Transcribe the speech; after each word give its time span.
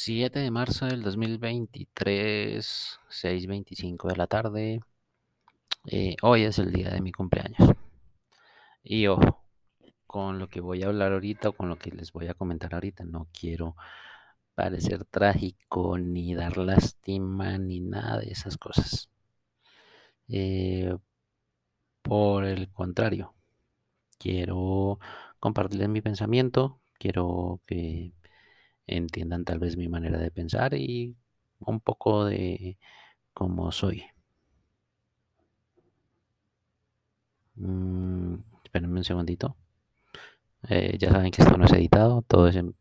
7 0.00 0.38
de 0.38 0.52
marzo 0.52 0.86
del 0.86 1.02
2023, 1.02 3.00
6.25 3.10 4.06
de 4.06 4.16
la 4.16 4.28
tarde. 4.28 4.80
Eh, 5.86 6.14
hoy 6.22 6.44
es 6.44 6.60
el 6.60 6.72
día 6.72 6.90
de 6.90 7.00
mi 7.00 7.10
cumpleaños. 7.10 7.74
Y 8.84 9.08
ojo, 9.08 9.44
con 10.06 10.38
lo 10.38 10.48
que 10.48 10.60
voy 10.60 10.84
a 10.84 10.86
hablar 10.86 11.12
ahorita 11.12 11.48
o 11.48 11.52
con 11.52 11.68
lo 11.68 11.76
que 11.78 11.90
les 11.90 12.12
voy 12.12 12.28
a 12.28 12.34
comentar 12.34 12.74
ahorita, 12.74 13.04
no 13.04 13.26
quiero 13.32 13.74
parecer 14.54 15.04
trágico, 15.04 15.98
ni 15.98 16.32
dar 16.32 16.58
lástima, 16.58 17.58
ni 17.58 17.80
nada 17.80 18.18
de 18.20 18.30
esas 18.30 18.56
cosas. 18.56 19.10
Eh, 20.28 20.96
por 22.02 22.44
el 22.44 22.70
contrario, 22.70 23.34
quiero 24.16 25.00
compartirles 25.40 25.88
mi 25.88 26.02
pensamiento, 26.02 26.80
quiero 26.98 27.60
que 27.66 28.12
entiendan 28.88 29.44
tal 29.44 29.58
vez 29.60 29.76
mi 29.76 29.88
manera 29.88 30.18
de 30.18 30.30
pensar 30.30 30.74
y 30.74 31.16
un 31.60 31.80
poco 31.80 32.24
de 32.26 32.78
cómo 33.34 33.72
soy. 33.72 34.04
Mm, 37.56 38.36
espérenme 38.64 38.98
un 39.00 39.04
segundito. 39.04 39.56
Eh, 40.68 40.96
ya 40.98 41.10
saben 41.10 41.30
que 41.30 41.42
esto 41.42 41.56
no 41.56 41.64
es 41.66 41.72
editado, 41.72 42.22
todo 42.22 42.48
es 42.48 42.56
en, 42.56 42.74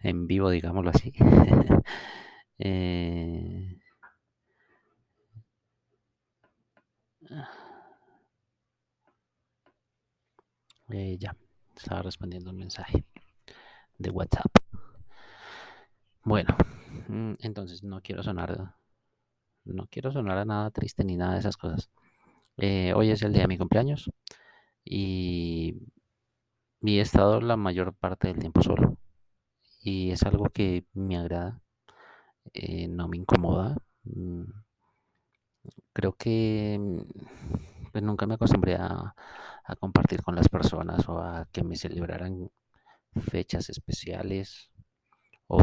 en 0.00 0.26
vivo, 0.26 0.50
digámoslo 0.50 0.90
así. 0.90 1.12
eh, 2.58 3.78
eh, 10.90 11.16
ya, 11.18 11.36
estaba 11.76 12.02
respondiendo 12.02 12.50
un 12.50 12.58
mensaje 12.58 13.04
de 13.98 14.10
WhatsApp. 14.10 14.65
Bueno, 16.26 16.56
mm, 17.08 17.34
entonces 17.42 17.84
no 17.84 18.00
quiero 18.02 18.20
sonar, 18.24 18.74
no 19.64 19.86
quiero 19.88 20.10
sonar 20.10 20.38
a 20.38 20.44
nada 20.44 20.72
triste 20.72 21.04
ni 21.04 21.16
nada 21.16 21.34
de 21.34 21.38
esas 21.38 21.56
cosas. 21.56 21.88
Eh, 22.58 22.92
hoy 22.96 23.10
es 23.10 23.22
el 23.22 23.32
día 23.32 23.42
de 23.42 23.48
mi 23.48 23.58
cumpleaños 23.58 24.10
y, 24.84 25.76
he 26.82 27.00
estado 27.00 27.40
la 27.40 27.56
mayor 27.56 27.94
parte 27.94 28.28
del 28.28 28.38
tiempo 28.38 28.62
solo 28.62 28.96
y 29.82 30.10
es 30.10 30.24
algo 30.24 30.46
que 30.50 30.84
me 30.94 31.16
agrada, 31.16 31.60
eh, 32.54 32.88
no 32.88 33.08
me 33.08 33.18
incomoda. 33.18 33.76
Mm, 34.04 34.44
creo 35.92 36.12
que 36.14 36.76
mm, 36.80 37.90
pues 37.92 38.02
nunca 38.04 38.26
me 38.26 38.34
acostumbré 38.34 38.74
a, 38.76 39.14
a 39.64 39.76
compartir 39.76 40.22
con 40.22 40.34
las 40.34 40.48
personas 40.48 41.08
o 41.08 41.18
a 41.20 41.46
que 41.52 41.62
me 41.64 41.76
celebraran 41.76 42.50
fechas 43.14 43.70
especiales 43.70 44.70
o 45.48 45.58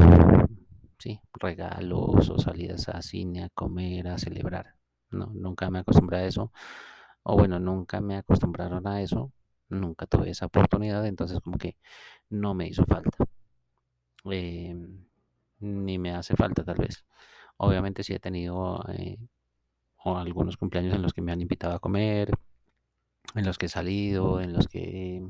sí, 1.00 1.20
regalos 1.34 2.30
o 2.30 2.38
salidas 2.39 2.89
a 2.89 3.02
cine, 3.02 3.44
a 3.44 3.50
comer, 3.50 4.08
a 4.08 4.17
celebrar. 4.17 4.75
No, 5.12 5.28
nunca 5.34 5.70
me 5.70 5.80
acostumbré 5.80 6.17
a 6.20 6.25
eso. 6.25 6.52
O 7.23 7.38
bueno, 7.38 7.59
nunca 7.59 8.02
me 8.02 8.17
acostumbraron 8.17 8.88
a 8.88 9.02
eso. 9.02 9.31
Nunca 9.70 10.06
tuve 10.08 10.30
esa 10.31 10.45
oportunidad, 10.48 11.06
entonces 11.06 11.40
como 11.42 11.58
que 11.58 11.78
no 12.30 12.53
me 12.53 12.67
hizo 12.67 12.86
falta. 12.86 13.25
Em, 14.25 15.06
ni 15.59 15.97
me 15.97 16.12
hace 16.16 16.36
falta 16.36 16.64
tal 16.64 16.78
vez. 16.78 17.06
Obviamente 17.58 18.03
sí 18.03 18.14
he 18.14 18.20
tenido 18.20 18.84
eh, 18.90 19.18
algunos 20.06 20.58
cumpleaños 20.58 20.95
en 20.95 21.02
los 21.02 21.14
que 21.14 21.22
me 21.22 21.31
han 21.31 21.42
invitado 21.42 21.75
a 21.75 21.80
comer, 21.80 22.31
en 23.36 23.45
los 23.45 23.58
que 23.58 23.68
he 23.68 23.70
salido, 23.70 24.42
en 24.42 24.53
los 24.53 24.68
que 24.68 25.23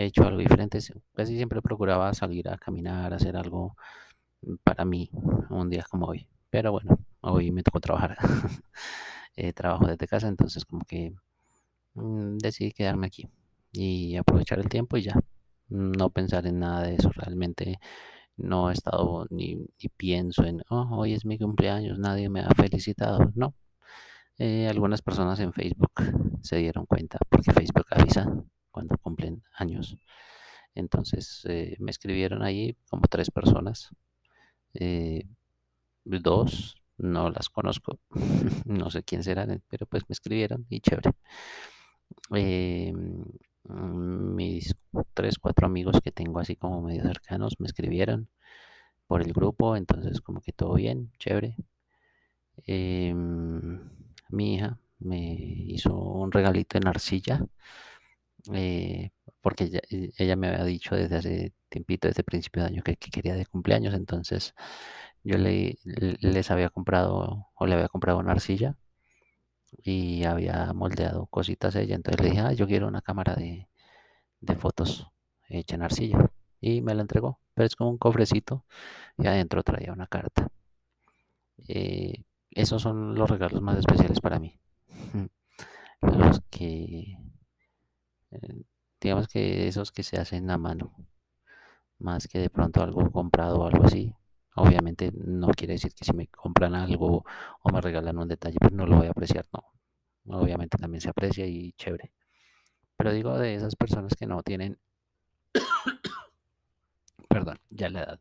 he 0.00 0.06
hecho 0.06 0.24
algo 0.24 0.40
diferente. 0.40 0.78
Casi 1.14 1.36
siempre 1.36 1.60
procuraba 1.62 2.12
salir 2.14 2.48
a 2.48 2.58
caminar, 2.58 3.12
hacer 3.12 3.36
algo 3.36 3.76
para 4.64 4.84
mí 4.84 5.10
un 5.50 5.68
día 5.70 5.84
como 5.88 6.06
hoy. 6.06 6.26
Pero 6.50 6.72
bueno, 6.72 6.98
hoy 7.20 7.50
me 7.52 7.62
tocó 7.62 7.80
trabajar. 7.80 8.16
Eh, 9.36 9.52
trabajo 9.52 9.86
desde 9.86 10.08
casa, 10.08 10.28
entonces 10.28 10.64
como 10.66 10.84
que 10.84 11.14
mm, 11.94 12.38
decidí 12.38 12.72
quedarme 12.72 13.06
aquí 13.06 13.28
y 13.72 14.16
aprovechar 14.16 14.58
el 14.58 14.68
tiempo 14.68 14.96
y 14.96 15.02
ya. 15.02 15.14
No 15.68 16.10
pensar 16.10 16.46
en 16.46 16.58
nada 16.58 16.82
de 16.82 16.96
eso. 16.96 17.10
Realmente 17.14 17.78
no 18.36 18.70
he 18.70 18.72
estado 18.74 19.26
ni, 19.30 19.66
pienso 19.96 20.44
en, 20.44 20.62
oh, 20.68 20.88
hoy 20.92 21.14
es 21.14 21.24
mi 21.24 21.38
cumpleaños, 21.38 21.98
nadie 21.98 22.28
me 22.28 22.40
ha 22.40 22.50
felicitado. 22.50 23.30
No. 23.34 23.54
Eh, 24.38 24.68
algunas 24.68 25.00
personas 25.00 25.38
en 25.40 25.52
Facebook 25.52 25.92
se 26.42 26.56
dieron 26.56 26.86
cuenta 26.86 27.18
porque 27.30 27.52
Facebook 27.52 27.86
avisa 27.90 28.26
cuando 28.70 28.96
cumplen 28.98 29.42
años. 29.54 29.96
Entonces 30.74 31.42
eh, 31.46 31.76
me 31.80 31.90
escribieron 31.90 32.42
ahí 32.42 32.76
como 32.88 33.02
tres 33.08 33.30
personas 33.30 33.90
eh, 34.74 35.24
dos, 36.04 36.76
no 36.98 37.30
las 37.30 37.48
conozco, 37.48 37.98
no 38.66 38.90
sé 38.90 39.02
quién 39.02 39.22
serán, 39.24 39.62
pero 39.68 39.86
pues 39.86 40.04
me 40.08 40.12
escribieron 40.12 40.66
y 40.68 40.80
chévere. 40.80 41.12
Eh, 42.34 42.92
mis 43.64 44.74
tres, 45.14 45.38
cuatro 45.38 45.66
amigos 45.66 46.00
que 46.02 46.12
tengo 46.12 46.40
así 46.40 46.56
como 46.56 46.82
medio 46.82 47.02
cercanos 47.02 47.60
me 47.60 47.66
escribieron 47.66 48.28
por 49.06 49.22
el 49.22 49.32
grupo, 49.32 49.76
entonces 49.76 50.20
como 50.20 50.40
que 50.40 50.52
todo 50.52 50.74
bien, 50.74 51.12
chévere. 51.18 51.56
Em, 52.66 53.80
mi 54.28 54.54
hija 54.54 54.78
me 54.98 55.18
hizo 55.68 55.94
un 55.96 56.30
regalito 56.32 56.78
en 56.78 56.86
arcilla, 56.88 57.44
eh, 58.52 59.10
porque 59.40 59.64
ella, 59.64 59.80
ella, 60.18 60.36
me 60.36 60.48
había 60.48 60.64
dicho 60.64 60.94
desde 60.96 61.16
hace 61.16 61.52
tiempito, 61.68 62.08
desde 62.08 62.24
principio 62.24 62.62
de 62.62 62.68
año, 62.68 62.82
que, 62.82 62.96
quería 62.96 63.34
de 63.34 63.46
cumpleaños. 63.46 63.94
Entonces 63.94 64.54
yo 65.24 65.38
le, 65.38 65.78
les 65.84 66.50
había 66.50 66.70
comprado 66.70 67.48
o 67.54 67.66
le 67.66 67.74
había 67.74 67.88
comprado 67.88 68.18
una 68.18 68.32
arcilla 68.32 68.76
y 69.82 70.24
había 70.24 70.72
moldeado 70.72 71.26
cositas 71.26 71.76
ella. 71.76 71.96
Entonces 71.96 72.22
le 72.22 72.30
dije, 72.30 72.40
ah, 72.42 72.52
yo 72.52 72.66
quiero 72.66 72.88
una 72.88 73.02
cámara 73.02 73.34
de, 73.34 73.68
fotos 74.56 75.08
hecha 75.48 75.76
en 75.76 75.82
arcilla. 75.82 76.30
Y 76.60 76.82
me 76.82 76.94
la 76.94 77.02
entregó. 77.02 77.40
Pero 77.54 77.66
es 77.66 77.76
como 77.76 77.90
un 77.90 77.98
cofrecito 77.98 78.64
y 79.18 79.26
adentro 79.26 79.62
traía 79.62 79.92
una 79.92 80.06
carta. 80.06 80.48
Eh, 81.68 82.24
esos 82.50 82.82
son 82.82 83.14
los 83.14 83.30
regalos 83.30 83.62
más 83.62 83.78
especiales 83.78 84.20
para 84.20 84.38
mí. 84.38 84.58
Los 86.02 86.40
que, 86.50 87.18
eh, 88.32 88.62
digamos 89.00 89.28
que 89.28 89.68
esos 89.68 89.92
que 89.92 90.02
se 90.02 90.18
hacen 90.18 90.50
a 90.50 90.58
mano 90.58 90.92
más 92.00 92.26
que 92.26 92.38
de 92.38 92.50
pronto 92.50 92.82
algo 92.82 93.10
comprado 93.10 93.60
o 93.60 93.66
algo 93.66 93.84
así. 93.84 94.14
Obviamente 94.56 95.12
no 95.14 95.48
quiere 95.48 95.74
decir 95.74 95.94
que 95.94 96.04
si 96.04 96.12
me 96.12 96.26
compran 96.26 96.74
algo 96.74 97.24
o 97.62 97.72
me 97.72 97.80
regalan 97.80 98.18
un 98.18 98.28
detalle, 98.28 98.58
pues 98.60 98.72
no 98.72 98.86
lo 98.86 98.96
voy 98.96 99.06
a 99.06 99.10
apreciar, 99.10 99.46
no. 99.52 100.38
Obviamente 100.38 100.78
también 100.78 101.00
se 101.00 101.10
aprecia 101.10 101.46
y 101.46 101.72
chévere. 101.72 102.12
Pero 102.96 103.12
digo 103.12 103.38
de 103.38 103.54
esas 103.54 103.76
personas 103.76 104.14
que 104.14 104.26
no 104.26 104.42
tienen, 104.42 104.78
perdón, 107.28 107.60
ya 107.70 107.88
la 107.90 108.02
edad. 108.02 108.20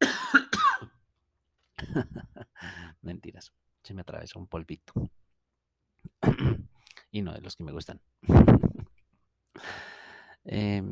Mentiras, 3.02 3.52
se 3.82 3.94
me 3.94 4.02
atravesó 4.02 4.38
un 4.38 4.46
polvito. 4.46 4.92
y 7.10 7.22
no 7.22 7.32
de 7.32 7.40
los 7.40 7.56
que 7.56 7.64
me 7.64 7.72
gustan. 7.72 8.00
eh, 10.44 10.82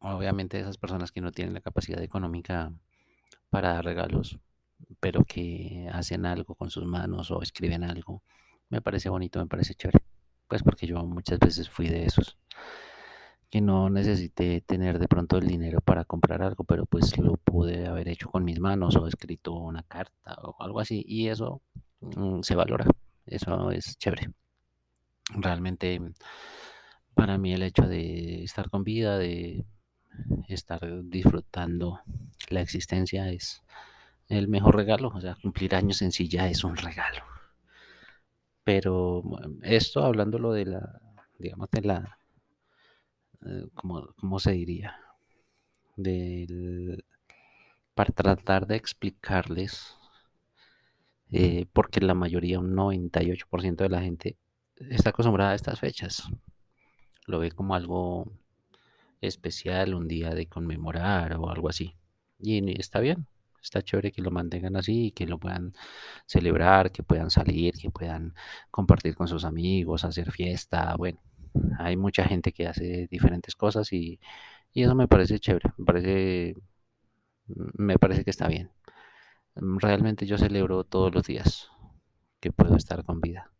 obviamente 0.00 0.58
esas 0.60 0.78
personas 0.78 1.12
que 1.12 1.20
no 1.20 1.32
tienen 1.32 1.54
la 1.54 1.60
capacidad 1.60 2.02
económica 2.02 2.72
para 3.50 3.74
dar 3.74 3.84
regalos, 3.84 4.38
pero 5.00 5.24
que 5.24 5.88
hacen 5.92 6.26
algo 6.26 6.54
con 6.54 6.70
sus 6.70 6.84
manos 6.84 7.30
o 7.30 7.42
escriben 7.42 7.84
algo, 7.84 8.22
me 8.68 8.80
parece 8.80 9.08
bonito, 9.08 9.38
me 9.40 9.46
parece 9.46 9.74
chévere. 9.74 9.98
Pues 10.48 10.62
porque 10.62 10.86
yo 10.86 11.04
muchas 11.04 11.38
veces 11.38 11.70
fui 11.70 11.88
de 11.88 12.04
esos 12.06 12.36
que 13.50 13.60
no 13.60 13.90
necesité 13.90 14.60
tener 14.60 14.98
de 14.98 15.08
pronto 15.08 15.36
el 15.38 15.46
dinero 15.46 15.80
para 15.80 16.04
comprar 16.04 16.42
algo, 16.42 16.64
pero 16.64 16.86
pues 16.86 17.18
lo 17.18 17.36
pude 17.36 17.86
haber 17.86 18.08
hecho 18.08 18.28
con 18.28 18.44
mis 18.44 18.60
manos 18.60 18.96
o 18.96 19.06
escrito 19.08 19.52
una 19.54 19.82
carta 19.82 20.36
o 20.42 20.56
algo 20.62 20.80
así 20.80 21.04
y 21.06 21.28
eso 21.28 21.60
mm, 22.00 22.42
se 22.42 22.54
valora, 22.54 22.86
eso 23.26 23.70
es 23.72 23.98
chévere. 23.98 24.32
Realmente 25.28 26.00
para 27.14 27.38
mí 27.38 27.52
el 27.52 27.62
hecho 27.62 27.82
de 27.82 28.42
estar 28.44 28.70
con 28.70 28.84
vida, 28.84 29.18
de 29.18 29.64
estar 30.48 30.80
disfrutando 31.04 32.00
la 32.48 32.60
existencia 32.60 33.30
es 33.30 33.62
el 34.28 34.48
mejor 34.48 34.76
regalo. 34.76 35.08
O 35.08 35.20
sea, 35.20 35.36
cumplir 35.40 35.74
años 35.74 36.02
en 36.02 36.12
sí 36.12 36.28
ya 36.28 36.48
es 36.48 36.64
un 36.64 36.76
regalo. 36.76 37.22
Pero 38.64 39.22
esto 39.62 40.04
hablándolo 40.04 40.52
de 40.52 40.66
la, 40.66 41.00
digamos, 41.38 41.70
de 41.70 41.80
la, 41.82 42.18
eh, 43.44 43.66
¿cómo, 43.74 44.38
se 44.38 44.52
diría? 44.52 44.96
Del, 45.96 47.04
para 47.94 48.12
tratar 48.12 48.66
de 48.66 48.76
explicarles, 48.76 49.96
eh, 51.32 51.66
porque 51.72 52.00
la 52.00 52.14
mayoría, 52.14 52.60
un 52.60 52.74
98% 52.74 53.76
de 53.76 53.88
la 53.88 54.00
gente 54.02 54.36
está 54.88 55.10
acostumbrada 55.10 55.52
a 55.52 55.54
estas 55.54 55.80
fechas. 55.80 56.28
Lo 57.26 57.38
ve 57.38 57.52
como 57.52 57.74
algo 57.74 58.32
especial, 59.20 59.94
un 59.94 60.08
día 60.08 60.30
de 60.30 60.46
conmemorar 60.46 61.36
o 61.36 61.50
algo 61.50 61.68
así. 61.68 61.94
Y 62.38 62.80
está 62.80 63.00
bien, 63.00 63.26
está 63.62 63.82
chévere 63.82 64.12
que 64.12 64.22
lo 64.22 64.30
mantengan 64.30 64.76
así 64.76 65.12
que 65.12 65.26
lo 65.26 65.38
puedan 65.38 65.74
celebrar, 66.26 66.90
que 66.92 67.02
puedan 67.02 67.30
salir, 67.30 67.74
que 67.74 67.90
puedan 67.90 68.34
compartir 68.70 69.14
con 69.14 69.28
sus 69.28 69.44
amigos, 69.44 70.04
hacer 70.04 70.32
fiesta. 70.32 70.94
Bueno, 70.96 71.20
hay 71.78 71.96
mucha 71.96 72.24
gente 72.24 72.52
que 72.52 72.66
hace 72.66 73.08
diferentes 73.10 73.54
cosas 73.54 73.92
y, 73.92 74.20
y 74.72 74.82
eso 74.84 74.94
me 74.94 75.08
parece 75.08 75.38
chévere, 75.38 75.70
me 75.76 75.84
parece, 75.84 76.54
me 77.46 77.98
parece 77.98 78.24
que 78.24 78.30
está 78.30 78.48
bien. 78.48 78.70
Realmente 79.56 80.26
yo 80.26 80.38
celebro 80.38 80.84
todos 80.84 81.14
los 81.14 81.24
días 81.24 81.70
que 82.40 82.52
puedo 82.52 82.76
estar 82.76 83.04
con 83.04 83.20
vida. 83.20 83.52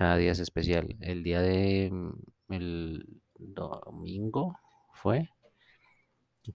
Cada 0.00 0.16
día 0.16 0.32
es 0.32 0.38
especial. 0.38 0.96
El 1.00 1.22
día 1.22 1.42
de 1.42 1.90
mm, 1.92 2.54
el 2.54 3.20
domingo 3.34 4.58
fue 4.94 5.28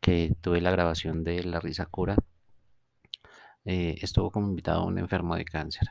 que 0.01 0.33
tuve 0.41 0.61
la 0.61 0.71
grabación 0.71 1.23
de 1.23 1.43
La 1.43 1.59
Risa 1.59 1.85
Cura. 1.85 2.15
Eh, 3.63 3.97
estuvo 4.01 4.31
como 4.31 4.47
invitado 4.47 4.83
un 4.87 4.97
enfermo 4.97 5.35
de 5.35 5.45
cáncer, 5.45 5.87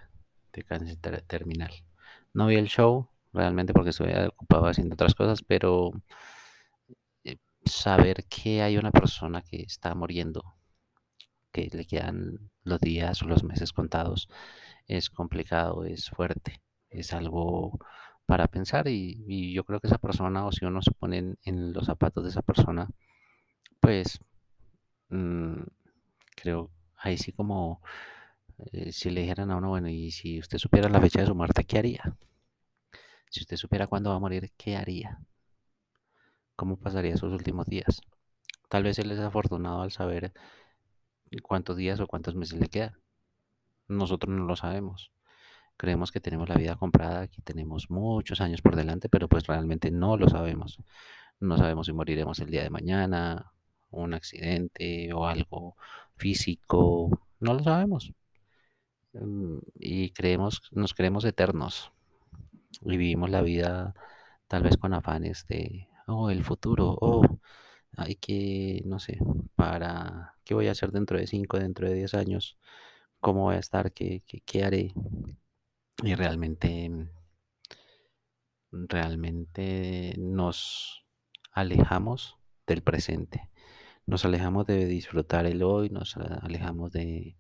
de 0.53 0.65
cáncer 0.65 0.97
terminal. 1.29 1.71
No 2.33 2.49
vi 2.49 2.57
el 2.57 2.67
show 2.67 3.09
realmente 3.33 3.73
porque 3.73 3.91
estuve 3.91 4.27
ocupado 4.27 4.67
haciendo 4.67 4.95
otras 4.95 5.15
cosas, 5.15 5.41
pero 5.47 5.93
eh, 7.23 7.37
saber 7.65 8.25
que 8.25 8.63
hay 8.63 8.79
una 8.79 8.91
persona 8.91 9.43
que 9.43 9.63
está 9.63 9.95
muriendo, 9.95 10.57
que 11.53 11.69
le 11.73 11.87
quedan 11.87 12.51
los 12.65 12.81
días 12.81 13.23
o 13.23 13.27
los 13.27 13.45
meses 13.45 13.73
contados, 13.73 14.29
es 14.89 15.09
complicado, 15.09 15.85
es 15.85 16.11
fuerte, 16.11 16.64
es 16.95 17.13
algo 17.13 17.79
para 18.27 18.49
pensar 18.49 18.89
y, 18.89 19.53
yo 19.53 19.65
creo 19.65 19.81
que 19.81 19.89
esa 19.89 19.99
persona 19.99 20.47
o 20.47 20.53
si 20.53 20.65
uno 20.65 20.83
se 20.83 20.93
pone 20.93 21.37
en, 21.45 21.73
los 21.73 21.87
zapatos 21.87 22.25
de 22.25 22.31
esa 22.31 22.43
persona, 22.43 22.89
pues 23.81 24.21
mm, 25.11 25.63
creo 26.37 26.71
ahí 26.97 27.19
sí 27.19 27.33
como 27.33 27.83
eh, 28.73 28.93
si 28.93 29.11
le 29.11 29.23
dijeran 29.23 29.51
a 29.51 29.57
uno, 29.57 29.71
bueno, 29.71 29.89
y 29.89 30.11
si 30.11 30.39
usted 30.41 30.59
supiera 30.59 30.89
la 30.89 31.01
fecha 31.01 31.21
de 31.21 31.27
su 31.27 31.35
muerte, 31.35 31.65
¿qué 31.65 31.79
haría? 31.79 32.17
Si 33.31 33.41
usted 33.41 33.57
supiera 33.57 33.87
cuándo 33.89 34.11
va 34.11 34.17
a 34.17 34.21
morir, 34.21 34.53
¿qué 34.57 34.77
haría? 34.77 35.19
¿Cómo 36.57 36.77
pasaría 36.79 37.17
sus 37.17 37.33
últimos 37.33 37.67
días? 37.67 38.01
Tal 38.69 38.85
vez 38.85 38.99
él 38.99 39.11
es 39.11 39.19
afortunado 39.21 39.83
al 39.83 39.93
saber 39.93 40.33
cuántos 41.43 41.77
días 41.77 42.01
o 42.01 42.07
cuántos 42.07 42.35
meses 42.35 42.59
le 42.61 42.69
quedan. 42.69 42.97
Nosotros 43.89 44.35
no 44.35 44.45
lo 44.45 44.57
sabemos. 44.57 45.14
Creemos 45.77 46.13
que 46.13 46.21
tenemos 46.21 46.49
la 46.49 46.57
vida 46.57 46.77
comprada, 46.77 47.29
que 47.29 47.43
tenemos 47.43 47.91
muchos 47.91 48.41
años 48.41 48.63
por 48.63 48.77
delante, 48.77 49.09
pero 49.09 49.29
pues 49.29 49.47
realmente 49.47 49.91
no 49.91 50.17
lo 50.17 50.29
sabemos. 50.29 50.79
No 51.41 51.59
sabemos 51.59 51.87
si 51.87 51.93
moriremos 51.93 52.39
el 52.41 52.51
día 52.51 52.63
de 52.63 52.71
mañana, 52.71 53.53
un 53.91 54.15
accidente 54.15 55.13
o 55.13 55.27
algo 55.27 55.77
físico, 56.17 57.11
no 57.41 57.55
lo 57.55 57.63
sabemos. 57.63 58.13
Mm, 59.13 59.59
y 59.79 60.11
creemos, 60.11 60.63
nos 60.73 60.95
creemos 60.95 61.25
eternos 61.25 61.93
y 62.83 62.97
vivimos 62.97 63.31
la 63.31 63.43
vida 63.43 63.95
tal 64.49 64.63
vez 64.63 64.77
con 64.77 64.95
afanes 64.95 65.47
de, 65.49 65.89
oh, 66.07 66.31
el 66.31 66.45
futuro, 66.45 66.97
oh, 67.01 67.23
hay 67.97 68.17
que, 68.17 68.83
no 68.87 68.99
sé, 68.99 69.19
para, 69.57 70.35
¿qué 70.45 70.55
voy 70.55 70.69
a 70.69 70.73
hacer 70.73 70.93
dentro 70.93 71.19
de 71.19 71.27
5, 71.27 71.59
dentro 71.59 71.89
de 71.89 71.95
10 71.95 72.15
años? 72.15 72.59
¿Cómo 73.21 73.45
voy 73.45 73.57
a 73.57 73.61
estar? 73.61 73.93
¿Qué, 73.93 74.23
qué, 74.27 74.41
qué 74.45 74.65
haré? 74.65 74.95
Y 76.05 76.17
realmente, 76.17 77.09
realmente 78.71 80.15
nos 80.19 81.03
alejamos 81.51 82.37
del 82.67 82.83
presente. 82.83 83.49
Nos 84.05 84.27
alejamos 84.27 84.67
de 84.67 84.85
disfrutar 84.85 85.47
el 85.47 85.63
hoy, 85.63 85.89
nos 85.89 86.19
alejamos 86.19 86.93
de, 86.93 87.39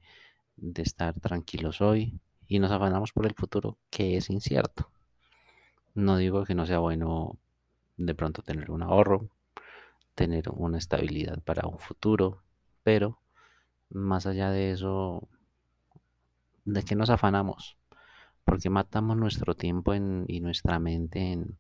de 0.57 0.83
estar 0.83 1.13
tranquilos 1.21 1.83
hoy 1.83 2.19
y 2.47 2.59
nos 2.59 2.71
afanamos 2.71 3.13
por 3.13 3.27
el 3.27 3.35
futuro 3.35 3.77
que 3.91 4.17
es 4.17 4.31
incierto. 4.31 4.91
No 5.93 6.17
digo 6.17 6.45
que 6.45 6.55
no 6.55 6.65
sea 6.65 6.79
bueno 6.79 7.37
de 7.99 8.15
pronto 8.15 8.41
tener 8.41 8.71
un 8.71 8.83
ahorro, 8.83 9.29
tener 10.15 10.49
una 10.49 10.79
estabilidad 10.79 11.39
para 11.43 11.69
un 11.69 11.79
futuro, 11.79 12.43
pero 12.83 13.21
más 13.91 14.25
allá 14.25 14.51
de 14.51 14.71
eso, 14.71 15.29
¿de 16.65 16.83
qué 16.83 16.95
nos 16.95 17.11
afanamos? 17.11 17.77
Porque 18.45 18.71
matamos 18.71 19.17
nuestro 19.17 19.55
tiempo 19.55 19.95
y 19.95 20.41
nuestra 20.41 20.79
mente 20.79 21.33
en, 21.33 21.59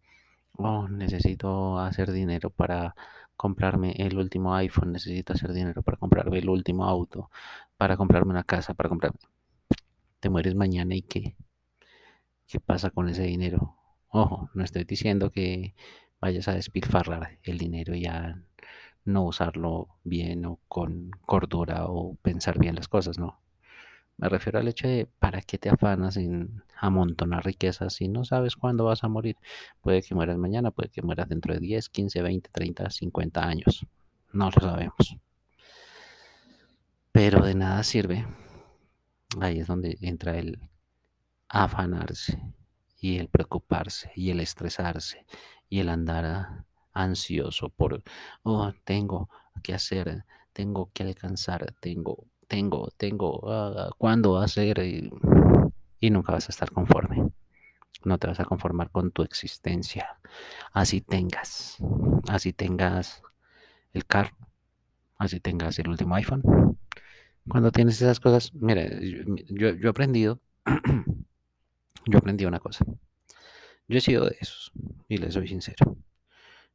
oh, 0.52 0.88
necesito 0.88 1.78
hacer 1.78 2.12
dinero 2.12 2.50
para 2.50 2.94
comprarme 3.36 3.94
el 3.98 4.19
último 4.19 4.54
iPhone, 4.54 4.92
necesito 4.92 5.32
hacer 5.32 5.52
dinero 5.52 5.82
para 5.82 5.96
comprarme 5.96 6.38
el 6.38 6.48
último 6.48 6.84
auto, 6.84 7.31
para 7.76 7.96
comprarme 7.96 8.31
una 8.31 8.44
casa, 8.44 8.75
para 8.75 8.88
comprarme... 8.88 9.19
Te 10.20 10.31
mueres 10.31 10.54
mañana 10.54 10.94
y 10.94 11.02
qué? 11.02 11.36
¿Qué 12.46 12.60
pasa 12.60 12.90
con 12.90 13.08
ese 13.08 13.25
dinero? 13.25 13.76
Ojo, 14.08 14.50
no 14.54 14.64
estoy 14.64 14.84
diciendo 14.84 15.30
que 15.30 15.75
vayas 16.20 16.48
a 16.48 16.54
despilfarrar 16.54 17.38
el 17.42 17.58
dinero 17.58 17.94
y 17.94 18.06
a 18.06 18.42
no 19.04 19.25
usarlo 19.25 19.88
bien 20.04 20.46
o 20.46 20.58
con 20.69 21.10
cordura 21.26 21.87
o 21.87 22.14
pensar 22.22 22.58
bien 22.58 22.75
las 22.75 22.88
cosas, 22.88 23.19
no. 23.19 23.40
Me 24.16 24.28
refiero 24.28 24.58
al 24.58 24.69
hecho 24.69 24.88
de 24.88 25.06
para 25.19 25.42
qué 25.42 25.58
te 25.58 25.69
afanas 25.69 26.16
en 26.16 26.63
amontonar 26.76 27.44
riquezas 27.44 27.94
si 27.94 28.09
no 28.09 28.25
sabes 28.25 28.56
cuándo 28.56 28.85
vas 28.85 29.05
a 29.05 29.09
morir. 29.09 29.37
Puede 29.81 30.03
que 30.03 30.15
mueras 30.15 30.38
mañana, 30.38 30.71
puede 30.71 30.88
que 30.88 31.03
mueras 31.03 31.29
dentro 31.29 31.55
de 31.55 31.61
10, 31.61 31.88
15, 31.88 32.23
20, 32.23 32.50
30, 32.50 32.91
50 32.91 33.47
años. 33.47 33.87
No 34.32 34.50
lo 34.50 34.61
sabemos. 34.61 35.17
Pero 37.12 37.44
de 37.44 37.55
nada 37.55 37.82
sirve. 37.82 38.26
Ahí 39.41 39.61
es 39.61 39.67
donde 39.67 39.99
entra 40.00 40.37
el 40.38 40.59
afanarse 41.49 42.41
y 43.00 43.19
el 43.19 43.29
preocuparse 43.29 44.11
y 44.17 44.31
el 44.31 44.41
estresarse 44.41 45.26
y 45.69 45.81
el 45.81 45.88
andar 45.88 46.65
ansioso 46.93 47.69
por, 47.69 48.03
oh, 48.43 48.73
tengo 48.85 49.29
que 49.62 49.75
hacer, 49.75 50.25
tengo 50.53 50.91
que 50.93 51.03
alcanzar, 51.03 51.75
tengo 51.81 52.26
tengo, 52.47 52.88
tengo, 52.97 53.41
uh, 53.43 53.91
cuándo 53.99 54.32
va 54.32 54.44
a 54.44 54.49
ser 54.49 54.79
y, 54.79 55.11
nunca 56.10 56.32
vas 56.32 56.48
a 56.48 56.52
estar 56.52 56.70
conforme. 56.70 57.30
No 58.04 58.18
te 58.18 58.26
vas 58.26 58.40
a 58.40 58.44
conformar 58.44 58.90
con 58.90 59.10
tu 59.12 59.22
existencia. 59.22 60.18
Así 60.72 61.00
tengas, 61.00 61.78
así 62.28 62.52
tengas 62.52 63.22
el 63.92 64.04
carro, 64.06 64.36
así 65.18 65.40
tengas 65.40 65.78
el 65.78 65.88
último 65.88 66.14
iPhone. 66.16 66.42
Cuando 67.49 67.70
tienes 67.70 68.00
esas 68.00 68.20
cosas, 68.20 68.52
mira, 68.54 68.88
yo, 69.00 69.70
yo 69.70 69.88
he 69.88 69.90
aprendido, 69.90 70.40
yo 72.06 72.18
aprendí 72.18 72.44
una 72.44 72.61
cosa. 72.61 72.84
Yo 73.87 73.99
he 73.99 74.00
sido 74.00 74.25
de 74.25 74.37
esos, 74.40 74.73
y 75.08 75.18
les 75.18 75.34
soy 75.34 75.49
sincero. 75.49 75.96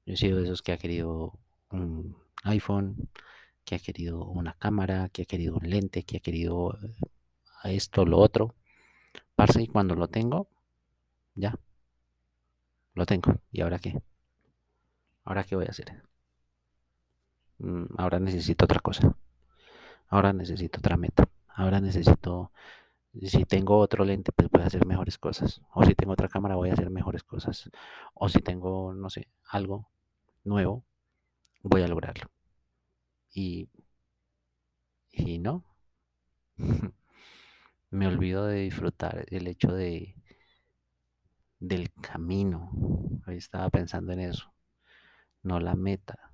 Yo 0.06 0.14
he 0.14 0.18
sido 0.18 0.38
de 0.38 0.46
esos 0.46 0.62
que 0.62 0.72
ha 0.72 0.78
querido 0.78 1.40
un 1.72 2.16
iPhone, 2.44 3.10
que 3.66 3.76
ha 3.76 3.80
querido 3.80 4.26
una 4.26 4.54
cámara, 4.54 5.10
que 5.10 5.24
ha 5.24 5.26
querido 5.26 5.56
un 5.56 5.70
lente, 5.70 6.04
que 6.04 6.18
ha 6.18 6.20
querido 6.20 6.78
eh, 6.84 7.76
esto, 7.76 8.06
lo 8.06 8.20
otro. 8.20 8.56
Parce, 9.40 9.62
y 9.62 9.68
cuando 9.68 9.96
lo 9.96 10.10
tengo, 10.10 10.50
ya, 11.36 11.56
lo 12.94 13.06
tengo. 13.06 13.34
¿Y 13.54 13.62
ahora 13.62 13.80
qué? 13.80 14.02
¿Ahora 15.24 15.46
qué 15.46 15.56
voy 15.56 15.66
a 15.66 15.70
hacer? 15.70 16.04
Mm, 17.60 17.86
ahora 17.98 18.20
necesito 18.20 18.66
otra 18.66 18.80
cosa. 18.82 19.16
Ahora 20.10 20.34
necesito 20.34 20.80
otra 20.80 20.98
meta. 20.98 21.30
Ahora 21.50 21.80
necesito, 21.82 22.52
si 23.22 23.46
tengo 23.46 23.78
otro 23.80 24.06
lente, 24.06 24.32
pues 24.34 24.50
voy 24.52 24.64
a 24.64 24.68
hacer 24.68 24.86
mejores 24.86 25.18
cosas. 25.18 25.62
O 25.74 25.86
si 25.86 25.96
tengo 25.96 26.14
otra 26.14 26.30
cámara, 26.30 26.56
voy 26.56 26.70
a 26.70 26.74
hacer 26.74 26.90
mejores 26.90 27.24
cosas. 27.24 27.70
O 28.16 28.30
si 28.30 28.42
tengo, 28.42 28.94
no 28.94 29.10
sé, 29.10 29.30
algo 29.50 29.90
nuevo, 30.44 30.86
voy 31.64 31.84
a 31.84 31.88
lograrlo 31.88 32.30
y, 33.34 33.70
y 35.12 35.38
no. 35.40 35.64
Me 37.92 38.08
olvido 38.08 38.46
de 38.46 38.62
disfrutar 38.62 39.26
el 39.30 39.48
hecho 39.48 39.72
de 39.72 40.16
del 41.60 41.92
camino. 41.94 42.72
Hoy 43.28 43.38
estaba 43.38 43.70
pensando 43.70 44.14
en 44.14 44.20
eso. 44.22 44.54
No 45.44 45.60
la 45.60 45.76
meta, 45.76 46.32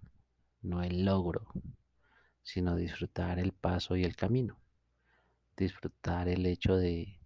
no 0.61 0.83
el 0.83 1.05
logro, 1.05 1.47
sino 2.43 2.75
disfrutar 2.75 3.39
el 3.39 3.51
paso 3.53 3.95
y 3.95 4.03
el 4.03 4.15
camino. 4.15 4.57
Disfrutar 5.57 6.27
el 6.27 6.45
hecho 6.45 6.75
de 6.75 7.19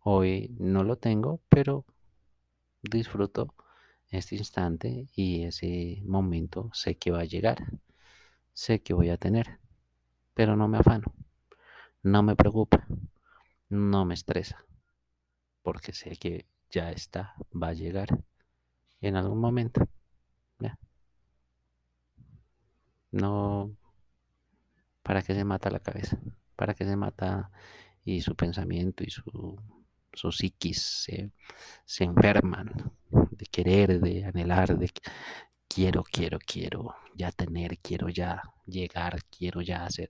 hoy 0.00 0.54
no 0.58 0.84
lo 0.84 0.96
tengo, 0.96 1.40
pero 1.48 1.84
disfruto 2.82 3.54
este 4.10 4.36
instante 4.36 5.08
y 5.14 5.44
ese 5.44 6.02
momento 6.04 6.70
sé 6.72 6.96
que 6.96 7.10
va 7.10 7.20
a 7.20 7.24
llegar 7.24 7.64
sé 8.54 8.80
que 8.82 8.94
voy 8.94 9.10
a 9.10 9.16
tener, 9.16 9.58
pero 10.34 10.56
no 10.56 10.68
me 10.68 10.78
afano, 10.78 11.12
no 12.02 12.22
me 12.22 12.36
preocupa, 12.36 12.86
no 13.74 14.04
me 14.04 14.14
estresa, 14.14 14.64
porque 15.62 15.92
sé 15.92 16.16
que 16.16 16.46
ya 16.70 16.90
está, 16.90 17.34
va 17.52 17.68
a 17.68 17.74
llegar 17.74 18.08
en 19.00 19.16
algún 19.16 19.40
momento. 19.40 19.86
No, 23.12 23.70
¿Para 25.04 25.22
qué 25.22 25.34
se 25.34 25.44
mata 25.44 25.70
la 25.70 25.80
cabeza? 25.80 26.18
¿Para 26.56 26.74
qué 26.74 26.84
se 26.84 26.96
mata 26.96 27.50
y 28.04 28.22
su 28.22 28.34
pensamiento 28.34 29.04
y 29.04 29.10
su, 29.10 29.22
su 30.12 30.32
psiquis 30.32 30.82
se, 30.82 31.30
se 31.84 32.04
enferman 32.04 32.72
de 33.30 33.46
querer, 33.46 34.00
de 34.00 34.24
anhelar, 34.24 34.78
de 34.78 34.90
quiero, 35.68 36.04
quiero, 36.04 36.38
quiero 36.44 36.94
ya 37.14 37.30
tener, 37.32 37.78
quiero 37.78 38.08
ya 38.08 38.42
llegar, 38.66 39.22
quiero 39.30 39.60
ya 39.62 39.84
hacer. 39.84 40.08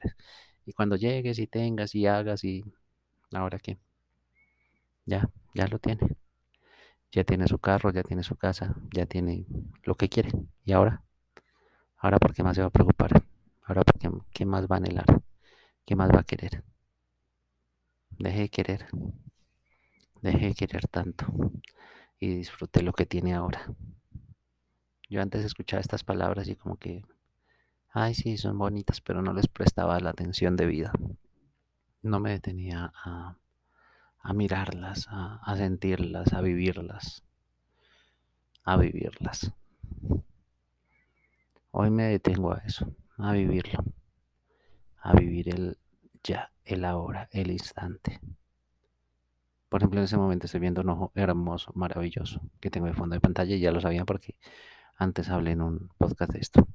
Y 0.66 0.72
cuando 0.72 0.96
llegues 0.96 1.38
y 1.38 1.46
tengas 1.46 1.94
y 1.94 2.06
hagas 2.06 2.44
y 2.44 2.64
ahora 3.36 3.58
qué, 3.58 3.78
ya, 5.06 5.28
ya 5.54 5.66
lo 5.68 5.78
tiene. 5.78 6.16
Ya 7.12 7.24
tiene 7.24 7.46
su 7.46 7.58
carro, 7.58 7.92
ya 7.92 8.02
tiene 8.02 8.22
su 8.24 8.36
casa, 8.36 8.74
ya 8.92 9.06
tiene 9.06 9.46
lo 9.84 9.94
que 9.94 10.08
quiere. 10.08 10.32
¿Y 10.64 10.72
ahora? 10.72 11.04
Ahora, 11.98 12.18
¿por 12.18 12.34
qué 12.34 12.42
más 12.42 12.56
se 12.56 12.62
va 12.62 12.68
a 12.68 12.70
preocupar? 12.70 13.22
Ahora, 13.62 13.84
¿por 13.84 13.98
qué, 14.00 14.10
qué 14.32 14.44
más 14.44 14.66
va 14.66 14.76
a 14.76 14.78
anhelar? 14.78 15.22
¿Qué 15.86 15.94
más 15.94 16.10
va 16.10 16.20
a 16.20 16.24
querer? 16.24 16.64
Deje 18.18 18.40
de 18.40 18.48
querer. 18.48 18.86
Deje 20.22 20.48
de 20.48 20.54
querer 20.54 20.88
tanto. 20.88 21.26
Y 22.18 22.34
disfrute 22.34 22.82
lo 22.82 22.92
que 22.92 23.06
tiene 23.06 23.34
ahora. 23.34 23.72
Yo 25.08 25.22
antes 25.22 25.44
escuchaba 25.44 25.80
estas 25.80 26.02
palabras 26.02 26.48
y 26.48 26.56
como 26.56 26.76
que, 26.76 27.04
ay, 27.90 28.14
sí, 28.14 28.36
son 28.38 28.58
bonitas, 28.58 29.00
pero 29.00 29.22
no 29.22 29.32
les 29.32 29.46
prestaba 29.46 30.00
la 30.00 30.10
atención 30.10 30.56
debida. 30.56 30.92
No 32.04 32.20
me 32.20 32.30
detenía 32.30 32.92
a 32.94 33.36
a 34.24 34.32
mirarlas, 34.32 35.06
a, 35.10 35.54
sentirlas, 35.54 36.32
a 36.32 36.40
vivirlas, 36.40 37.22
a 38.64 38.76
vivirlas. 38.78 39.52
Hoy 41.70 41.90
me 41.90 42.04
detengo 42.04 42.54
a 42.54 42.62
eso, 42.64 42.90
a 43.18 43.32
vivirlo, 43.32 43.84
a 45.02 45.12
vivir 45.12 45.54
el 45.54 45.76
ya, 46.22 46.50
el 46.64 46.86
ahora, 46.86 47.28
el 47.32 47.50
instante. 47.50 48.18
Por 49.68 49.82
ejemplo, 49.82 50.00
en 50.00 50.04
ese 50.04 50.16
momento 50.16 50.46
estoy 50.46 50.60
viendo 50.60 50.80
un 50.80 50.88
ojo 50.88 51.12
hermoso, 51.14 51.70
maravilloso, 51.74 52.40
que 52.60 52.70
tengo 52.70 52.86
de 52.86 52.94
fondo 52.94 53.14
de 53.14 53.20
pantalla 53.20 53.54
y 53.54 53.60
ya 53.60 53.72
lo 53.72 53.82
sabía 53.82 54.06
porque 54.06 54.38
antes 54.96 55.28
hablé 55.28 55.50
en 55.50 55.60
un 55.60 55.90
podcast 55.98 56.32
de 56.32 56.38
esto. 56.40 56.66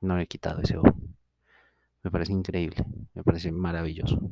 No 0.00 0.18
he 0.18 0.26
quitado 0.26 0.60
ese 0.60 0.76
ojo. 0.76 0.92
Me 2.02 2.10
parece 2.10 2.32
increíble, 2.32 2.84
me 3.14 3.22
parece 3.22 3.52
maravilloso 3.52 4.28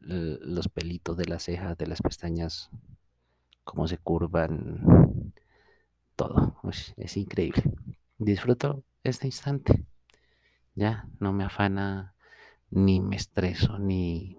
los 0.00 0.68
pelitos 0.68 1.16
de 1.16 1.26
las 1.26 1.44
cejas, 1.44 1.76
de 1.76 1.86
las 1.86 2.02
pestañas, 2.02 2.70
cómo 3.64 3.86
se 3.88 3.98
curvan, 3.98 5.32
todo. 6.16 6.60
es 6.96 7.16
increíble. 7.16 7.62
Disfruto 8.18 8.84
este 9.02 9.26
instante. 9.26 9.86
Ya, 10.74 11.08
no 11.18 11.32
me 11.32 11.44
afana, 11.44 12.14
ni 12.70 13.00
me 13.00 13.16
estreso, 13.16 13.78
ni, 13.78 14.38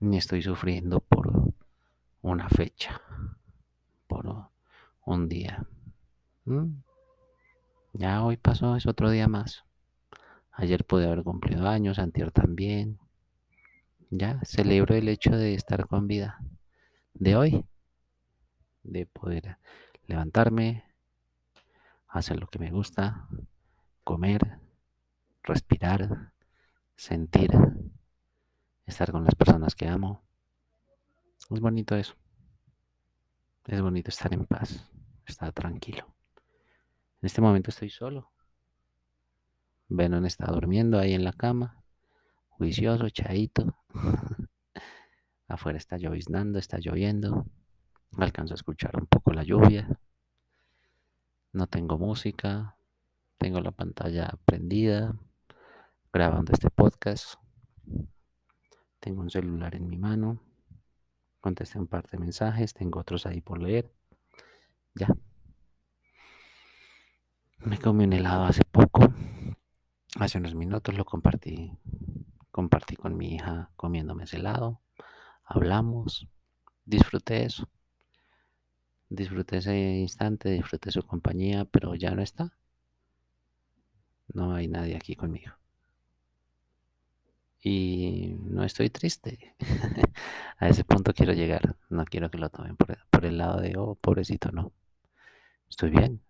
ni 0.00 0.16
estoy 0.16 0.42
sufriendo 0.42 1.00
por 1.00 1.52
una 2.22 2.48
fecha, 2.48 3.00
por 4.06 4.50
un 5.04 5.28
día. 5.28 5.66
¿Mm? 6.44 6.82
Ya 7.94 8.22
hoy 8.22 8.36
pasó, 8.36 8.76
es 8.76 8.86
otro 8.86 9.10
día 9.10 9.28
más. 9.28 9.64
Ayer 10.52 10.84
pude 10.84 11.06
haber 11.06 11.22
cumplido 11.22 11.68
años, 11.68 11.98
antier 11.98 12.30
también. 12.30 12.98
Ya 14.10 14.40
celebro 14.42 14.94
el 14.94 15.06
hecho 15.08 15.30
de 15.30 15.52
estar 15.52 15.86
con 15.86 16.08
vida, 16.08 16.38
de 17.12 17.36
hoy, 17.36 17.64
de 18.82 19.04
poder 19.04 19.58
levantarme, 20.06 20.84
hacer 22.08 22.40
lo 22.40 22.46
que 22.46 22.58
me 22.58 22.70
gusta, 22.70 23.28
comer, 24.04 24.60
respirar, 25.42 26.32
sentir, 26.96 27.50
estar 28.86 29.12
con 29.12 29.24
las 29.24 29.34
personas 29.34 29.74
que 29.74 29.88
amo. 29.88 30.22
Es 31.50 31.60
bonito 31.60 31.94
eso. 31.94 32.14
Es 33.66 33.82
bonito 33.82 34.08
estar 34.08 34.32
en 34.32 34.46
paz, 34.46 34.90
estar 35.26 35.52
tranquilo. 35.52 36.06
En 37.20 37.26
este 37.26 37.42
momento 37.42 37.68
estoy 37.68 37.90
solo. 37.90 38.30
Venom 39.88 40.24
está 40.24 40.46
durmiendo 40.46 40.98
ahí 40.98 41.12
en 41.12 41.24
la 41.24 41.34
cama 41.34 41.78
juicioso, 42.58 43.08
chaito. 43.08 43.76
Afuera 45.48 45.78
está 45.78 45.96
lloviznando, 45.96 46.58
está 46.58 46.78
lloviendo. 46.78 47.46
Alcanzo 48.18 48.54
a 48.54 48.56
escuchar 48.56 48.96
un 48.96 49.06
poco 49.06 49.32
la 49.32 49.44
lluvia. 49.44 49.88
No 51.52 51.66
tengo 51.68 51.96
música. 51.96 52.76
Tengo 53.38 53.60
la 53.60 53.70
pantalla 53.70 54.36
prendida, 54.44 55.16
grabando 56.12 56.52
este 56.52 56.70
podcast. 56.70 57.34
Tengo 58.98 59.20
un 59.20 59.30
celular 59.30 59.76
en 59.76 59.86
mi 59.86 59.96
mano. 59.96 60.42
Contesté 61.40 61.78
un 61.78 61.86
par 61.86 62.08
de 62.08 62.18
mensajes. 62.18 62.74
Tengo 62.74 62.98
otros 62.98 63.26
ahí 63.26 63.40
por 63.40 63.62
leer. 63.62 63.88
Ya. 64.96 65.08
Me 67.58 67.78
comí 67.78 68.04
un 68.04 68.12
helado 68.12 68.44
hace 68.44 68.64
poco. 68.64 69.02
Hace 70.18 70.38
unos 70.38 70.56
minutos 70.56 70.96
lo 70.96 71.04
compartí 71.04 71.78
compartí 72.58 72.96
con 72.96 73.16
mi 73.16 73.36
hija 73.36 73.70
comiéndome 73.76 74.24
ese 74.24 74.38
helado, 74.38 74.80
hablamos, 75.44 76.26
disfruté 76.84 77.44
eso, 77.44 77.68
disfruté 79.08 79.58
ese 79.58 79.76
instante, 79.78 80.50
disfruté 80.50 80.90
su 80.90 81.04
compañía, 81.04 81.66
pero 81.66 81.94
ya 81.94 82.10
no 82.16 82.20
está. 82.20 82.52
No 84.34 84.56
hay 84.56 84.66
nadie 84.66 84.96
aquí 84.96 85.14
conmigo. 85.14 85.52
Y 87.62 88.34
no 88.40 88.64
estoy 88.64 88.90
triste. 88.90 89.54
A 90.58 90.68
ese 90.68 90.82
punto 90.82 91.14
quiero 91.14 91.34
llegar. 91.34 91.76
No 91.88 92.04
quiero 92.06 92.28
que 92.28 92.38
lo 92.38 92.50
tomen 92.50 92.76
por, 92.76 92.98
por 93.08 93.24
el 93.24 93.38
lado 93.38 93.60
de, 93.60 93.74
oh, 93.76 93.94
pobrecito, 93.94 94.50
no. 94.50 94.72
Estoy 95.70 95.90
bien. 95.90 96.20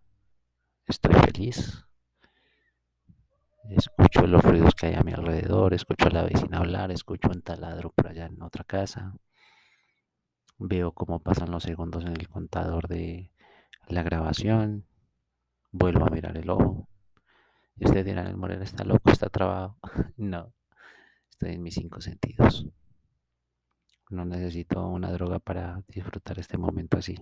Estoy 0.86 1.14
feliz. 1.14 1.87
Los 4.26 4.42
ruidos 4.42 4.74
que 4.74 4.86
hay 4.88 4.94
a 4.94 5.02
mi 5.02 5.12
alrededor, 5.12 5.72
escucho 5.72 6.08
a 6.08 6.10
la 6.10 6.24
vecina 6.24 6.58
hablar, 6.58 6.90
escucho 6.90 7.28
un 7.28 7.40
taladro 7.40 7.90
por 7.90 8.08
allá 8.08 8.26
en 8.26 8.42
otra 8.42 8.64
casa. 8.64 9.14
Veo 10.58 10.92
cómo 10.92 11.20
pasan 11.20 11.50
los 11.50 11.62
segundos 11.62 12.04
en 12.04 12.12
el 12.12 12.28
contador 12.28 12.88
de 12.88 13.30
la 13.86 14.02
grabación. 14.02 14.86
Vuelvo 15.70 16.06
a 16.06 16.10
mirar 16.10 16.36
el 16.36 16.50
ojo. 16.50 16.88
Y 17.76 17.86
usted 17.86 18.04
dirá, 18.04 18.22
el 18.28 18.36
Moreno 18.36 18.64
está 18.64 18.84
loco, 18.84 19.10
está 19.10 19.30
trabado. 19.30 19.78
no, 20.16 20.52
estoy 21.30 21.54
en 21.54 21.62
mis 21.62 21.74
cinco 21.74 22.00
sentidos. 22.00 22.66
No 24.10 24.24
necesito 24.24 24.86
una 24.86 25.12
droga 25.12 25.38
para 25.38 25.82
disfrutar 25.88 26.38
este 26.38 26.58
momento 26.58 26.98
así. 26.98 27.16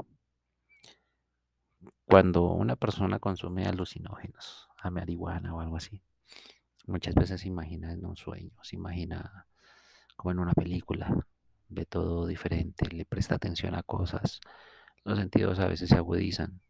Cuando 2.04 2.44
una 2.52 2.76
persona 2.76 3.18
consume 3.18 3.66
alucinógenos, 3.66 4.68
a 4.78 4.90
marihuana 4.90 5.54
o 5.54 5.60
algo 5.60 5.76
así, 5.76 6.02
Muchas 6.86 7.14
veces 7.14 7.40
se 7.40 7.48
imagina 7.48 7.92
en 7.92 8.04
un 8.04 8.16
sueño, 8.16 8.52
se 8.62 8.76
imagina 8.76 9.46
como 10.16 10.30
en 10.30 10.38
una 10.38 10.52
película, 10.52 11.14
ve 11.68 11.84
todo 11.84 12.26
diferente, 12.26 12.86
le 12.88 13.04
presta 13.04 13.34
atención 13.34 13.74
a 13.74 13.82
cosas, 13.82 14.40
los 15.04 15.18
sentidos 15.18 15.58
a 15.58 15.66
veces 15.66 15.88
se 15.88 15.96
agudizan. 15.96 16.60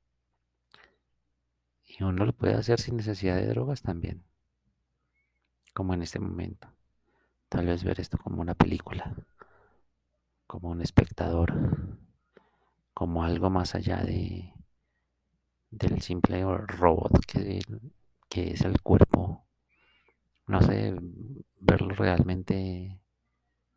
Y 1.85 2.03
uno 2.03 2.25
lo 2.25 2.33
puede 2.33 2.55
hacer 2.55 2.81
sin 2.81 2.97
necesidad 2.97 3.37
de 3.37 3.47
drogas 3.47 3.83
también, 3.83 4.25
como 5.75 5.95
en 5.95 6.03
este 6.03 6.19
momento. 6.19 6.69
Tal 7.49 7.67
vez 7.67 7.85
ver 7.85 8.01
esto 8.01 8.19
como 8.19 8.41
una 8.41 8.55
película, 8.55 9.15
como 10.47 10.71
un 10.71 10.81
espectador, 10.81 11.99
como 12.95 13.23
algo 13.23 13.51
más 13.51 13.75
allá 13.75 14.03
de 14.03 14.53
del 15.71 16.01
simple 16.01 16.43
robot 16.45 17.25
que, 17.27 17.61
que 18.29 18.53
es 18.53 18.63
el 18.63 18.81
cuerpo 18.81 19.06
no 20.47 20.63
sé, 20.63 20.95
verlo 21.61 21.95
realmente 21.95 23.01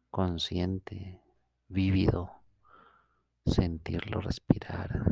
consciente, 0.09 1.21
vívido, 1.67 2.31
sentirlo 3.45 4.21
respirar, 4.21 5.03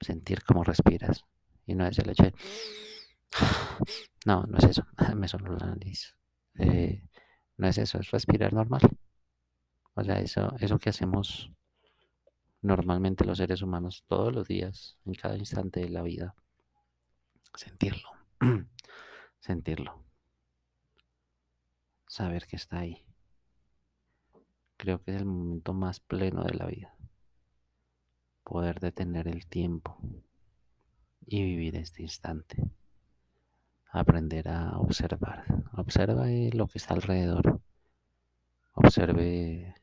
sentir 0.00 0.42
cómo 0.44 0.64
respiras. 0.64 1.24
Y 1.66 1.74
no 1.74 1.86
es 1.86 1.98
el 1.98 2.10
hecho 2.10 2.24
de... 2.24 2.34
No, 4.26 4.44
no 4.44 4.58
es 4.58 4.64
eso, 4.64 4.86
me 5.16 5.28
sonó 5.28 5.56
la 5.56 5.66
nariz. 5.66 6.16
Eh, 6.58 7.02
no 7.56 7.68
es 7.68 7.78
eso, 7.78 7.98
es 7.98 8.10
respirar 8.10 8.52
normal. 8.52 8.80
O 9.94 10.02
sea, 10.02 10.18
eso, 10.20 10.54
eso 10.58 10.78
que 10.78 10.90
hacemos 10.90 11.52
normalmente 12.62 13.24
los 13.24 13.38
seres 13.38 13.62
humanos 13.62 14.04
todos 14.08 14.32
los 14.32 14.48
días, 14.48 14.98
en 15.04 15.14
cada 15.14 15.36
instante 15.36 15.80
de 15.80 15.90
la 15.90 16.02
vida. 16.02 16.34
Sentirlo. 17.54 18.08
sentirlo 19.40 20.03
saber 22.14 22.46
que 22.46 22.54
está 22.54 22.78
ahí. 22.78 23.04
Creo 24.76 25.02
que 25.02 25.10
es 25.10 25.16
el 25.16 25.24
momento 25.24 25.74
más 25.74 25.98
pleno 25.98 26.44
de 26.44 26.54
la 26.54 26.66
vida. 26.66 26.94
Poder 28.44 28.78
detener 28.78 29.26
el 29.26 29.48
tiempo 29.48 29.98
y 31.26 31.42
vivir 31.42 31.74
este 31.74 32.02
instante. 32.02 32.62
aprender 33.90 34.48
a 34.48 34.78
observar. 34.78 35.44
Observe 35.72 36.50
lo 36.52 36.68
que 36.68 36.78
está 36.78 36.94
alrededor. 36.94 37.60
Observe, 38.74 39.74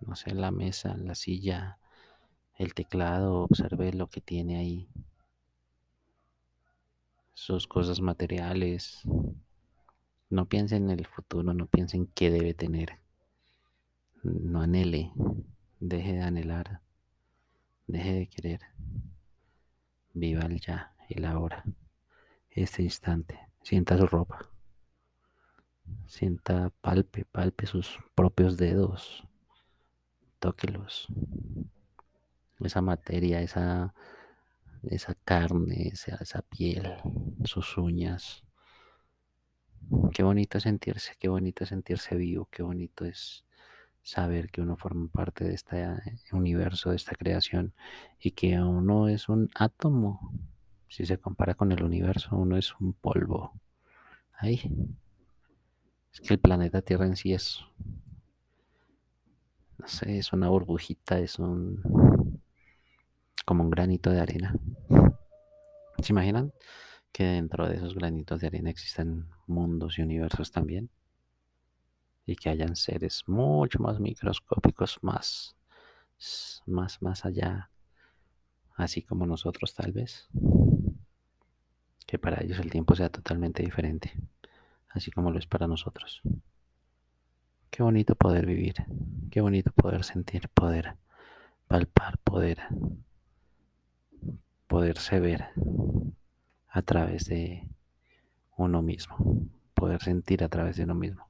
no 0.00 0.14
sé, 0.14 0.34
la 0.34 0.50
mesa, 0.50 0.96
la 0.96 1.14
silla, 1.14 1.78
el 2.54 2.72
teclado, 2.72 3.42
observe 3.42 3.92
lo 3.92 4.08
que 4.08 4.22
tiene 4.22 4.56
ahí. 4.56 4.88
Sus 7.34 7.66
cosas 7.66 8.00
materiales. 8.00 9.02
No 10.28 10.46
piense 10.48 10.76
en 10.76 10.90
el 10.90 11.06
futuro, 11.06 11.54
no 11.54 11.66
piense 11.66 11.96
en 11.96 12.06
qué 12.08 12.30
debe 12.30 12.52
tener. 12.52 12.98
No 14.22 14.60
anhele, 14.60 15.12
deje 15.78 16.14
de 16.14 16.22
anhelar, 16.22 16.80
deje 17.86 18.12
de 18.12 18.26
querer. 18.26 18.60
Viva 20.14 20.42
el 20.42 20.60
ya, 20.60 20.94
el 21.08 21.24
ahora, 21.24 21.64
este 22.50 22.82
instante. 22.82 23.38
Sienta 23.62 23.96
su 23.96 24.06
ropa. 24.06 24.50
Sienta, 26.06 26.70
palpe, 26.80 27.24
palpe 27.24 27.66
sus 27.66 27.98
propios 28.14 28.56
dedos. 28.56 29.24
Tóquelos. 30.40 31.06
Esa 32.60 32.80
materia, 32.80 33.42
esa, 33.42 33.94
esa 34.82 35.14
carne, 35.14 35.88
esa, 35.88 36.16
esa 36.16 36.42
piel, 36.42 36.94
sus 37.44 37.76
uñas. 37.76 38.45
Qué 40.12 40.22
bonito 40.22 40.58
sentirse, 40.58 41.14
qué 41.18 41.28
bonito 41.28 41.64
sentirse 41.64 42.16
vivo, 42.16 42.48
qué 42.50 42.62
bonito 42.62 43.04
es 43.04 43.44
saber 44.02 44.50
que 44.50 44.60
uno 44.60 44.76
forma 44.76 45.08
parte 45.08 45.44
de 45.44 45.54
este 45.54 45.86
universo, 46.32 46.90
de 46.90 46.96
esta 46.96 47.14
creación 47.14 47.72
y 48.18 48.32
que 48.32 48.58
uno 48.60 49.08
es 49.08 49.28
un 49.28 49.50
átomo 49.54 50.32
si 50.88 51.04
se 51.04 51.18
compara 51.18 51.54
con 51.54 51.72
el 51.72 51.82
universo, 51.82 52.36
uno 52.36 52.56
es 52.56 52.74
un 52.80 52.92
polvo. 52.94 53.52
Ahí. 54.38 54.60
Es 56.12 56.20
que 56.20 56.34
el 56.34 56.40
planeta 56.40 56.82
Tierra 56.82 57.06
en 57.06 57.16
sí 57.16 57.32
es, 57.32 57.60
no 59.78 59.86
sé, 59.86 60.18
es 60.18 60.32
una 60.32 60.48
burbujita, 60.48 61.18
es 61.18 61.38
un, 61.38 62.40
como 63.44 63.64
un 63.64 63.70
granito 63.70 64.10
de 64.10 64.20
arena. 64.20 64.54
¿Se 66.02 66.12
imaginan 66.12 66.52
que 67.16 67.24
dentro 67.24 67.66
de 67.66 67.76
esos 67.76 67.94
granitos 67.94 68.42
de 68.42 68.48
arena 68.48 68.68
existen 68.68 69.26
mundos 69.46 69.98
y 69.98 70.02
universos 70.02 70.50
también? 70.50 70.90
Y 72.26 72.36
que 72.36 72.50
hayan 72.50 72.76
seres 72.76 73.26
mucho 73.26 73.78
más 73.78 73.98
microscópicos, 73.98 74.98
más, 75.00 75.56
más, 76.66 77.00
más 77.00 77.24
allá, 77.24 77.70
así 78.74 79.00
como 79.00 79.24
nosotros 79.24 79.72
tal 79.72 79.92
vez 79.92 80.28
que 82.06 82.18
para 82.18 82.44
ellos 82.44 82.58
el 82.58 82.70
tiempo 82.70 82.94
sea 82.94 83.08
totalmente 83.08 83.62
diferente, 83.62 84.12
así 84.90 85.10
como 85.10 85.30
lo 85.30 85.38
es 85.38 85.46
para 85.46 85.66
nosotros. 85.66 86.20
Qué 87.70 87.82
bonito 87.82 88.14
poder 88.14 88.44
vivir, 88.44 88.74
qué 89.30 89.40
bonito 89.40 89.72
poder 89.72 90.04
sentir, 90.04 90.50
poder 90.50 90.96
palpar, 91.66 92.18
poder 92.18 92.58
poderse 94.66 95.18
ver 95.18 95.46
a 96.76 96.82
través 96.82 97.24
de 97.24 97.66
uno 98.58 98.82
mismo, 98.82 99.16
poder 99.72 100.02
sentir 100.02 100.44
a 100.44 100.50
través 100.50 100.76
de 100.76 100.84
uno 100.84 100.94
mismo. 100.94 101.26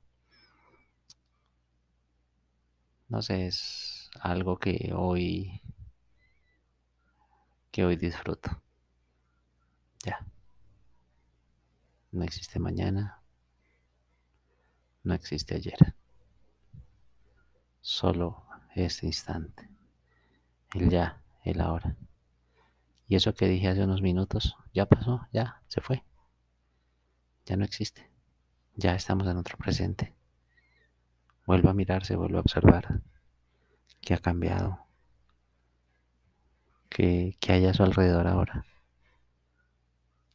No 3.08 3.22
sé, 3.22 3.46
es 3.46 4.10
algo 4.20 4.58
que 4.58 4.92
hoy 4.92 5.62
que 7.70 7.84
hoy 7.84 7.94
disfruto. 7.94 8.60
Ya. 10.04 10.26
No 12.10 12.24
existe 12.24 12.58
mañana. 12.58 13.22
No 15.04 15.14
existe 15.14 15.54
ayer. 15.54 15.94
Solo 17.80 18.48
este 18.74 19.06
instante. 19.06 19.70
El 20.74 20.90
ya, 20.90 21.22
el 21.44 21.60
ahora. 21.60 21.96
Y 23.08 23.16
eso 23.16 23.34
que 23.34 23.46
dije 23.46 23.68
hace 23.68 23.84
unos 23.84 24.02
minutos, 24.02 24.56
ya 24.72 24.86
pasó, 24.86 25.26
ya, 25.32 25.62
se 25.68 25.80
fue. 25.80 26.04
Ya 27.44 27.56
no 27.56 27.64
existe. 27.64 28.10
Ya 28.74 28.94
estamos 28.94 29.26
en 29.28 29.36
otro 29.36 29.56
presente. 29.56 30.14
Vuelvo 31.46 31.70
a 31.70 31.74
mirarse, 31.74 32.16
vuelvo 32.16 32.38
a 32.38 32.40
observar 32.40 33.00
qué 34.00 34.14
ha 34.14 34.18
cambiado, 34.18 34.86
qué, 36.88 37.36
qué 37.40 37.52
hay 37.52 37.66
a 37.66 37.74
su 37.74 37.84
alrededor 37.84 38.26
ahora, 38.26 38.64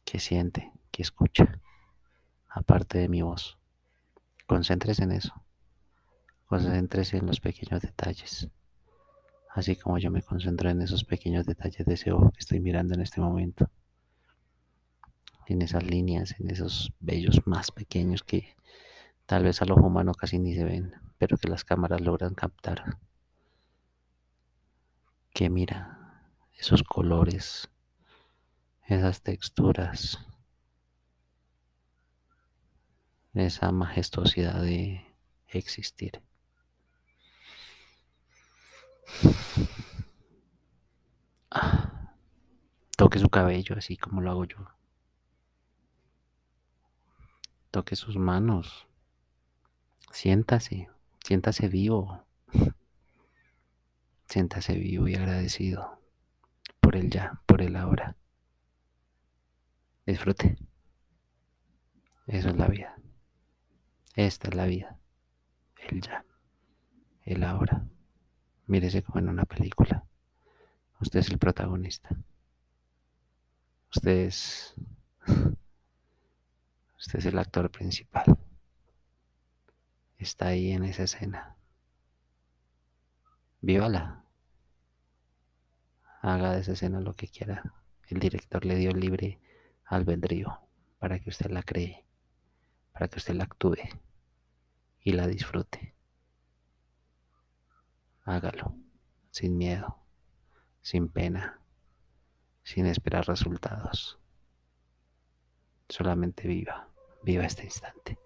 qué 0.04 0.18
siente, 0.18 0.72
qué 0.90 1.02
escucha 1.02 1.60
aparte 2.48 2.98
de 2.98 3.08
mi 3.08 3.22
voz. 3.22 3.58
Concéntrese 4.46 5.04
en 5.04 5.12
eso. 5.12 5.32
Concéntrese 6.46 7.16
en 7.16 7.26
los 7.26 7.40
pequeños 7.40 7.80
detalles. 7.80 8.48
Así 9.54 9.76
como 9.76 9.98
yo 9.98 10.10
me 10.10 10.22
concentro 10.22 10.70
en 10.70 10.80
esos 10.80 11.04
pequeños 11.04 11.44
detalles 11.44 11.84
de 11.84 11.94
ese 11.94 12.10
ojo 12.10 12.30
que 12.30 12.40
estoy 12.40 12.58
mirando 12.60 12.94
en 12.94 13.02
este 13.02 13.20
momento. 13.20 13.70
En 15.46 15.60
esas 15.60 15.84
líneas, 15.84 16.34
en 16.40 16.50
esos 16.50 16.94
bellos 17.00 17.46
más 17.46 17.70
pequeños 17.70 18.22
que 18.22 18.56
tal 19.26 19.44
vez 19.44 19.60
al 19.60 19.72
ojo 19.72 19.86
humano 19.86 20.14
casi 20.14 20.38
ni 20.38 20.54
se 20.54 20.64
ven, 20.64 20.94
pero 21.18 21.36
que 21.36 21.48
las 21.48 21.64
cámaras 21.64 22.00
logran 22.00 22.34
captar. 22.34 22.96
Que 25.34 25.50
mira 25.50 26.32
esos 26.58 26.82
colores, 26.82 27.68
esas 28.86 29.20
texturas, 29.20 30.18
esa 33.34 33.70
majestuosidad 33.70 34.62
de 34.62 35.04
existir. 35.48 36.22
Toque 42.96 43.18
su 43.18 43.28
cabello 43.28 43.76
así 43.76 43.96
como 43.96 44.20
lo 44.20 44.30
hago 44.30 44.44
yo. 44.44 44.58
Toque 47.70 47.96
sus 47.96 48.16
manos. 48.16 48.86
Siéntase, 50.12 50.88
siéntase 51.24 51.68
vivo. 51.68 52.24
Siéntase 54.26 54.74
vivo 54.74 55.08
y 55.08 55.14
agradecido 55.14 56.00
por 56.80 56.96
el 56.96 57.10
ya, 57.10 57.40
por 57.46 57.62
el 57.62 57.76
ahora. 57.76 58.16
Disfrute. 60.06 60.56
Eso 62.26 62.48
es 62.50 62.56
la 62.56 62.68
vida. 62.68 62.96
Esta 64.14 64.48
es 64.48 64.54
la 64.54 64.66
vida. 64.66 64.98
El 65.88 66.00
ya. 66.00 66.24
El 67.24 67.44
ahora. 67.44 67.84
Mírese 68.72 69.02
como 69.02 69.18
en 69.18 69.28
una 69.28 69.44
película. 69.44 70.02
Usted 70.98 71.20
es 71.20 71.28
el 71.28 71.36
protagonista. 71.36 72.08
Usted 73.94 74.16
es. 74.26 74.74
Usted 76.98 77.18
es 77.18 77.26
el 77.26 77.38
actor 77.38 77.70
principal. 77.70 78.38
Está 80.16 80.46
ahí 80.46 80.70
en 80.70 80.84
esa 80.84 81.02
escena. 81.02 81.54
Vívala. 83.60 84.24
Haga 86.22 86.52
de 86.52 86.60
esa 86.60 86.72
escena 86.72 87.00
lo 87.00 87.12
que 87.12 87.28
quiera. 87.28 87.74
El 88.08 88.20
director 88.20 88.64
le 88.64 88.76
dio 88.76 88.92
libre 88.92 89.38
albedrío 89.84 90.60
para 90.98 91.18
que 91.18 91.28
usted 91.28 91.50
la 91.50 91.62
cree 91.62 92.06
para 92.92 93.08
que 93.08 93.18
usted 93.18 93.34
la 93.34 93.44
actúe 93.44 93.76
y 95.02 95.12
la 95.12 95.26
disfrute. 95.26 95.91
Hágalo, 98.24 98.74
sin 99.30 99.56
miedo, 99.56 99.98
sin 100.80 101.08
pena, 101.08 101.60
sin 102.62 102.86
esperar 102.86 103.26
resultados. 103.26 104.18
Solamente 105.88 106.46
viva, 106.46 106.88
viva 107.22 107.44
este 107.44 107.64
instante. 107.64 108.18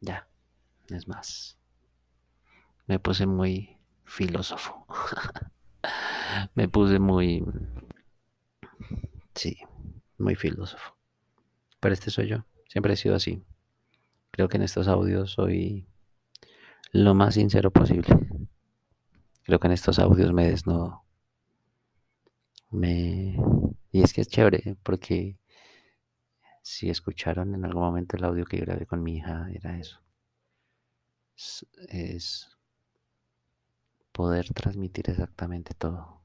Ya, 0.00 0.28
es 0.88 1.06
más. 1.08 1.58
Me 2.86 2.98
puse 2.98 3.26
muy 3.26 3.78
filósofo. 4.04 4.86
Me 6.54 6.68
puse 6.68 6.98
muy... 6.98 7.44
Sí, 9.34 9.58
muy 10.18 10.34
filósofo. 10.34 10.96
Pero 11.80 11.94
este 11.94 12.10
soy 12.10 12.28
yo. 12.28 12.44
Siempre 12.68 12.94
he 12.94 12.96
sido 12.96 13.14
así. 13.14 13.42
Creo 14.30 14.48
que 14.48 14.56
en 14.56 14.62
estos 14.62 14.88
audios 14.88 15.32
soy 15.32 15.86
lo 16.92 17.14
más 17.14 17.34
sincero 17.34 17.70
posible. 17.70 18.08
Creo 19.44 19.58
que 19.58 19.66
en 19.66 19.72
estos 19.72 19.98
audios 19.98 20.32
me 20.32 20.48
desnudo. 20.48 21.04
Me... 22.70 23.36
Y 23.90 24.02
es 24.02 24.12
que 24.12 24.20
es 24.20 24.28
chévere 24.28 24.76
porque 24.82 25.38
si 26.62 26.90
escucharon 26.90 27.54
en 27.54 27.64
algún 27.64 27.82
momento 27.82 28.16
el 28.16 28.24
audio 28.24 28.44
que 28.44 28.58
grabé 28.58 28.84
con 28.84 29.02
mi 29.02 29.16
hija, 29.16 29.48
era 29.50 29.78
eso. 29.78 30.02
es 31.88 32.58
poder 34.12 34.52
transmitir 34.52 35.08
exactamente 35.08 35.72
todo. 35.74 36.20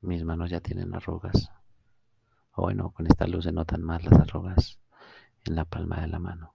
Mis 0.00 0.24
manos 0.24 0.50
ya 0.50 0.60
tienen 0.60 0.94
arrugas. 0.94 1.50
O 2.52 2.62
bueno, 2.62 2.90
con 2.92 3.06
esta 3.06 3.26
luz 3.26 3.44
se 3.44 3.52
notan 3.52 3.82
más 3.82 4.04
las 4.04 4.20
arrugas 4.20 4.78
en 5.44 5.56
la 5.56 5.64
palma 5.64 6.00
de 6.00 6.08
la 6.08 6.18
mano. 6.18 6.53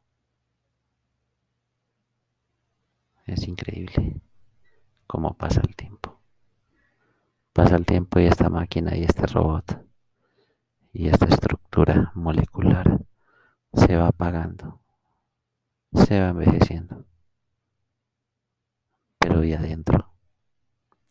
Es 3.29 3.47
increíble 3.47 4.19
cómo 5.05 5.37
pasa 5.37 5.61
el 5.61 5.75
tiempo. 5.75 6.19
Pasa 7.53 7.75
el 7.75 7.85
tiempo 7.85 8.19
y 8.19 8.25
esta 8.25 8.49
máquina 8.49 8.97
y 8.97 9.03
este 9.03 9.27
robot 9.27 9.85
y 10.91 11.09
esta 11.09 11.27
estructura 11.27 12.11
molecular 12.15 12.99
se 13.73 13.95
va 13.95 14.07
apagando, 14.07 14.81
se 15.93 16.19
va 16.19 16.29
envejeciendo. 16.29 17.05
Pero 19.19 19.43
¿y 19.43 19.53
adentro? 19.53 20.11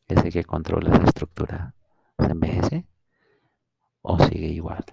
Ese 0.09 0.31
que 0.31 0.43
controla 0.43 0.97
esa 0.97 1.05
estructura, 1.05 1.75
¿se 2.19 2.33
envejece? 2.33 2.87
¿O 4.03 4.19
sigue 4.19 4.49
igual? 4.49 4.85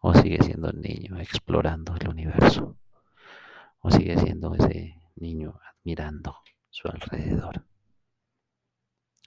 ¿O 0.00 0.12
sigue 0.12 0.42
siendo 0.42 0.68
el 0.68 0.82
niño 0.82 1.18
explorando 1.18 1.94
el 1.96 2.08
universo? 2.10 2.76
¿O 3.80 3.90
sigue 3.90 4.18
siendo 4.18 4.54
ese 4.54 4.99
niño 5.20 5.60
admirando 5.62 6.36
su 6.70 6.88
alrededor? 6.88 7.64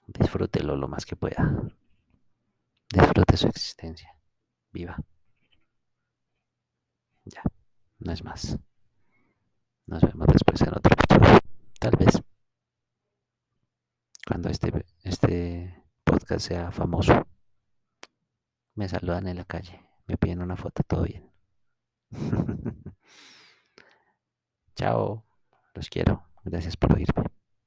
Disfrútelo 0.07 0.75
lo 0.75 0.87
más 0.87 1.05
que 1.05 1.15
pueda. 1.15 1.71
Disfrute 2.91 3.37
su 3.37 3.47
existencia. 3.47 4.15
Viva. 4.71 4.97
Ya, 7.25 7.41
no 7.99 8.11
es 8.11 8.23
más. 8.23 8.59
Nos 9.85 10.01
vemos 10.01 10.27
después 10.27 10.61
en 10.61 10.69
otro 10.69 10.93
episodio. 10.93 11.39
Tal 11.79 11.95
vez. 11.97 12.21
Cuando 14.27 14.49
este, 14.49 14.85
este 15.03 15.83
podcast 16.03 16.47
sea 16.47 16.71
famoso. 16.71 17.27
Me 18.75 18.87
saludan 18.87 19.27
en 19.27 19.37
la 19.37 19.45
calle. 19.45 19.81
Me 20.07 20.17
piden 20.17 20.41
una 20.41 20.55
foto. 20.55 20.83
Todo 20.83 21.03
bien. 21.03 21.31
Chao. 24.75 25.23
Los 25.73 25.89
quiero. 25.89 26.23
Gracias 26.43 26.77
por 26.77 26.93
oírme. 26.93 27.32